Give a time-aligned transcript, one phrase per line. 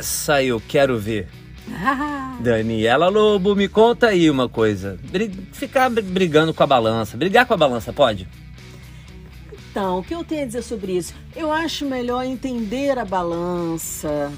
[0.00, 1.26] Essa eu quero ver.
[2.40, 4.98] Daniela Lobo, me conta aí uma coisa.
[5.10, 7.16] Bri- Ficar br- brigando com a balança.
[7.16, 8.28] Brigar com a balança, pode?
[9.70, 11.14] Então, o que eu tenho a dizer sobre isso?
[11.34, 14.30] Eu acho melhor entender a balança,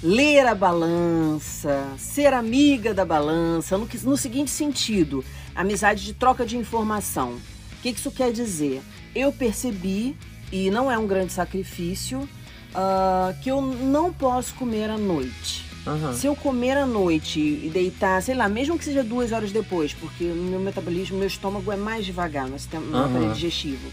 [0.00, 5.24] ler a balança, ser amiga da balança, no, no seguinte sentido:
[5.56, 7.32] amizade de troca de informação.
[7.32, 8.80] O que isso quer dizer?
[9.14, 10.16] Eu percebi,
[10.52, 12.28] e não é um grande sacrifício,
[12.74, 15.64] ah, que eu não posso comer à noite.
[15.86, 16.12] Aham.
[16.12, 19.94] Se eu comer à noite e deitar, sei lá, mesmo que seja duas horas depois,
[19.94, 23.90] porque o meu metabolismo, meu estômago é mais devagar no sistema aparelho digestivo.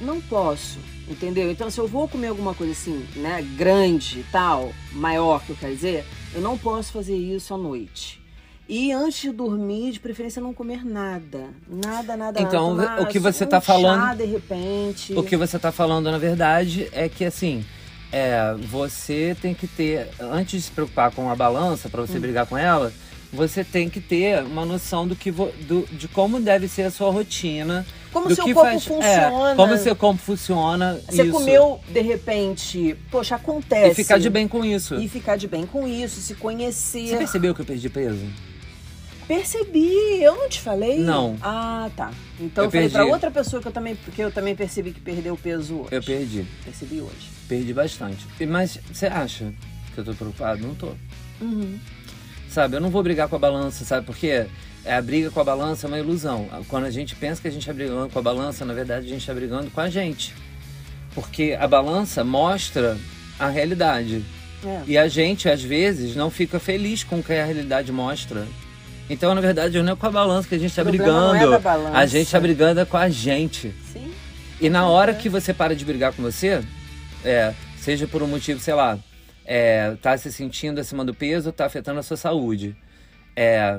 [0.00, 1.50] Não posso, entendeu?
[1.50, 5.56] Então, se eu vou comer alguma coisa assim, né, grande e tal, maior que eu
[5.56, 8.18] quero dizer, eu não posso fazer isso à noite.
[8.66, 11.48] E antes de dormir, de preferência, não comer nada.
[11.68, 12.88] Nada, nada, Então, nada.
[12.96, 15.12] Tomar o que você um tá falando- de repente.
[15.14, 17.62] O que você tá falando, na verdade, é que assim.
[18.12, 22.06] É, você tem que ter, antes de se preocupar com a balança, para Hum.
[22.06, 22.92] você brigar com ela,
[23.32, 26.90] você tem que ter uma noção do que vo- do, de como deve ser a
[26.90, 27.86] sua rotina.
[28.12, 29.52] Como do seu que corpo faz- funciona.
[29.52, 31.00] É, como seu corpo funciona.
[31.08, 31.30] Você isso.
[31.30, 33.92] comeu, de repente, poxa, acontece.
[33.92, 34.96] E ficar de bem com isso.
[34.96, 37.06] E ficar de bem com isso, se conhecer.
[37.10, 38.26] Você percebeu que eu perdi peso?
[39.30, 40.98] Percebi, eu não te falei?
[40.98, 41.38] Não.
[41.40, 42.10] Ah, tá.
[42.40, 42.92] Então Eu eu, falei perdi.
[42.92, 45.88] pra outra pessoa que eu também, porque eu também percebi que perdeu peso hoje.
[45.92, 46.44] Eu perdi.
[46.64, 47.30] Percebi hoje.
[47.48, 48.26] Perdi bastante.
[48.48, 49.52] Mas você acha
[49.94, 50.66] que eu tô preocupado?
[50.66, 50.94] Não tô.
[51.40, 51.78] Uhum.
[52.48, 54.46] Sabe, eu não vou brigar com a balança, sabe por quê?
[54.84, 56.48] É, a briga com a balança é uma ilusão.
[56.66, 59.08] Quando a gente pensa que a gente está brigando com a balança, na verdade a
[59.10, 60.34] gente está brigando com a gente.
[61.14, 62.98] Porque a balança mostra
[63.38, 64.24] a realidade.
[64.64, 64.82] É.
[64.88, 68.44] E a gente, às vezes, não fica feliz com o que a realidade mostra.
[69.10, 71.28] Então, na verdade, não é com a balança que a gente está O problema não
[71.28, 71.50] é brigando.
[71.50, 71.98] da balança.
[71.98, 73.74] A gente está brigando é com a gente.
[73.92, 74.12] Sim.
[74.60, 76.62] E na hora que você para de brigar com você,
[77.24, 78.96] é, seja por um motivo, sei lá,
[79.44, 82.76] é, tá se sentindo acima do peso, tá afetando a sua saúde.
[83.34, 83.78] É,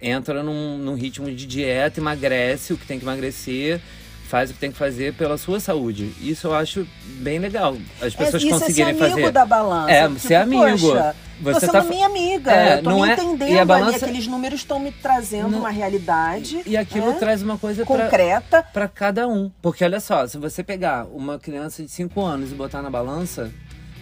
[0.00, 3.80] entra num, num ritmo de dieta, emagrece o que tem que emagrecer,
[4.28, 6.10] faz o que tem que fazer pela sua saúde.
[6.22, 6.86] Isso eu acho
[7.20, 7.76] bem legal.
[8.00, 9.32] As pessoas é, isso conseguirem é ser amigo fazer.
[9.32, 9.90] da balança.
[9.90, 10.62] É, Tipo, ser amigo.
[10.78, 12.52] Poxa, Você você tá é minha amiga.
[12.52, 14.90] É, eu tô não me é- entendendo e a ali, balança- aqueles números estão me
[14.90, 16.62] trazendo Não- uma realidade.
[16.66, 18.62] E aquilo né, traz uma coisa concreta.
[18.62, 19.50] para cada um.
[19.62, 23.50] Porque olha só, se você pegar uma criança de 5 anos e botar na balança,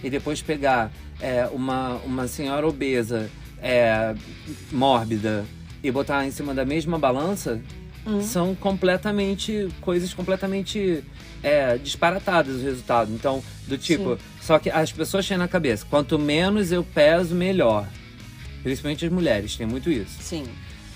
[0.03, 3.29] e depois pegar é, uma, uma senhora obesa,
[3.61, 4.13] é,
[4.71, 5.45] mórbida,
[5.83, 7.59] e botar em cima da mesma balança,
[8.07, 8.21] Hum.
[8.21, 9.67] são completamente.
[9.81, 11.03] coisas completamente
[11.43, 13.13] é, disparatadas o resultado.
[13.13, 14.21] Então, do tipo, Sim.
[14.41, 17.87] só que as pessoas têm na cabeça, quanto menos eu peso, melhor.
[18.63, 20.21] Principalmente as mulheres, tem muito isso.
[20.21, 20.45] Sim.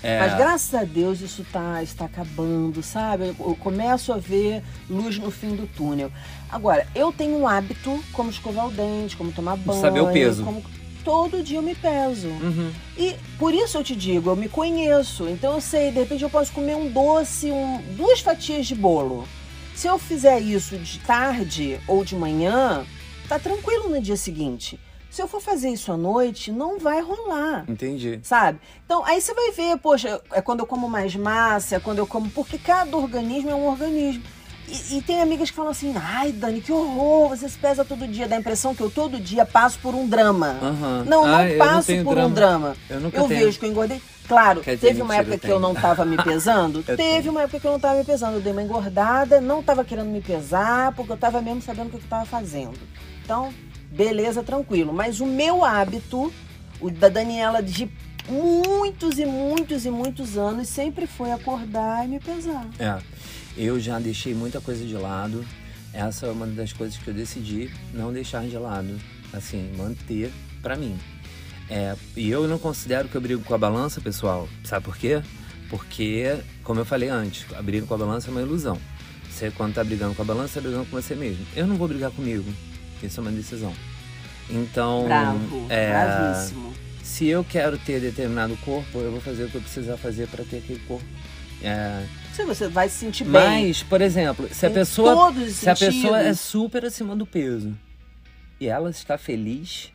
[0.02, 3.28] É, Mas graças a Deus isso tá, está acabando, sabe?
[3.28, 6.10] Eu eu começo a ver luz no fim do túnel.
[6.50, 9.80] Agora, eu tenho um hábito como escovar o dente, como tomar banho.
[9.80, 10.44] Saber o peso.
[10.44, 10.62] Como...
[11.04, 12.28] Todo dia eu me peso.
[12.28, 12.72] uhum.
[12.96, 15.28] E por isso eu te digo, eu me conheço.
[15.28, 19.26] Então eu sei, de repente eu posso comer um doce, um, duas fatias de bolo.
[19.74, 22.86] Se eu fizer isso de tarde ou de manhã,
[23.28, 24.78] tá tranquilo no dia seguinte.
[25.10, 28.18] Se eu for fazer isso à noite, não vai rolar Entendi.
[28.22, 28.58] sabe?
[28.86, 32.06] Então, aí você vai ver, poxa, é quando eu como mais massa, é quando eu
[32.06, 32.30] como.
[32.30, 34.22] Porque cada organismo é um organismo.
[34.68, 38.06] E, e tem amigas que falam assim, ai, Dani, que horror, você se pesa todo
[38.06, 38.28] dia.
[38.28, 40.56] Dá a impressão que eu todo dia passo por um drama.
[40.62, 41.04] Aham.
[41.06, 42.76] Não, não passo tenho por um drama.
[42.88, 43.44] Eu nunca Eu tenho.
[43.44, 44.00] vejo que eu engordei.
[44.28, 46.82] Claro, dizer, teve uma época eu que eu não tava me pesando.
[46.86, 47.30] Teve tenho.
[47.32, 48.34] uma época que eu não tava me pesando.
[48.36, 51.90] Eu dei uma engordada, não tava querendo me pesar, porque eu tava mesmo sabendo o
[51.90, 52.78] que eu tava fazendo.
[53.24, 53.52] Então,
[53.90, 54.92] beleza, tranquilo.
[54.92, 56.32] Mas o meu hábito,
[56.80, 57.90] o da Daniela de
[58.28, 62.66] muitos e muitos e muitos anos, sempre foi acordar e me pesar.
[62.78, 62.96] É,
[63.56, 65.44] eu já deixei muita coisa de lado.
[65.92, 68.98] Essa é uma das coisas que eu decidi não deixar de lado.
[69.32, 70.30] Assim, manter
[70.62, 70.98] pra mim.
[71.68, 74.48] É, e eu não considero que eu brigo com a balança, pessoal.
[74.64, 75.22] Sabe por quê?
[75.70, 78.78] Porque, como eu falei antes, a briga com a balança é uma ilusão.
[79.30, 81.46] Você, quando tá brigando com a balança, tá brigando com você mesmo.
[81.56, 82.44] Eu não vou brigar comigo.
[83.02, 83.72] Isso é uma decisão.
[84.50, 86.74] Então, Bravo, é, bravíssimo.
[87.02, 90.44] se eu quero ter determinado corpo, eu vou fazer o que eu precisar fazer para
[90.44, 91.06] ter aquele corpo.
[91.62, 93.32] É, Se você vai se sentir bem.
[93.66, 96.40] mas, por exemplo, se a em pessoa se a pessoa é sentidos.
[96.40, 97.72] super acima do peso
[98.60, 99.92] e ela está feliz,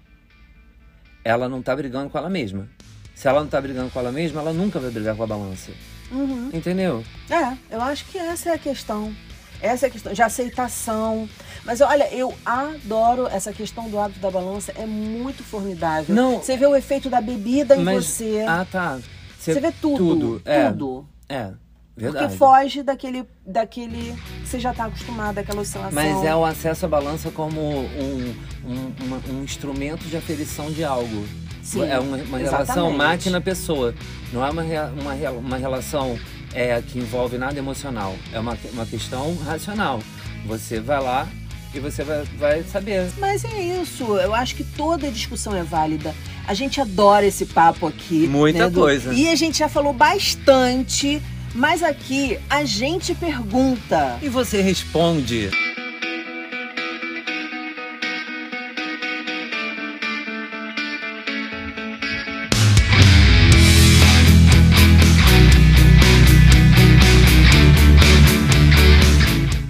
[1.24, 2.68] ela não tá brigando com ela mesma.
[3.14, 5.72] Se ela não tá brigando com ela mesma, ela nunca vai brigar com a balança.
[6.12, 6.50] Uhum.
[6.54, 7.04] Entendeu?
[7.30, 9.14] É, eu acho que essa é a questão.
[9.60, 11.28] Essa é a questão de aceitação.
[11.66, 16.16] Mas olha, eu adoro essa questão do hábito da balança, é muito formidável.
[16.16, 16.38] Não.
[16.38, 18.46] Você vê o efeito da bebida em Mas- você.
[18.48, 19.00] Ah, tá.
[19.38, 19.98] você vê tudo.
[19.98, 20.70] tudo, é.
[20.70, 21.10] Tudo.
[21.30, 21.52] É.
[21.96, 22.26] Verdade.
[22.28, 25.92] Porque foge daquele, daquele que você já está acostumado, aquela oscilação.
[25.94, 28.36] Mas é o acesso à balança como um,
[28.66, 31.26] um, uma- um instrumento de aferição de algo.
[31.64, 33.96] Sim, é uma, uma relação máquina-pessoa.
[34.32, 36.18] Não é uma, uma, uma relação
[36.54, 38.16] é, que envolve nada emocional.
[38.32, 40.00] É uma, uma questão racional.
[40.46, 41.28] Você vai lá
[41.74, 43.10] e você vai, vai saber.
[43.18, 46.14] Mas é isso, eu acho que toda discussão é válida.
[46.48, 48.26] A gente adora esse papo aqui.
[48.26, 49.14] Muita né, coisa.
[49.14, 51.22] E a gente já falou bastante,
[51.54, 54.18] mas aqui a gente pergunta.
[54.22, 55.50] E você responde.